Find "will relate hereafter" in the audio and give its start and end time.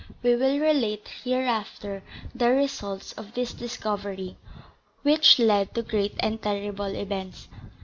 0.35-2.01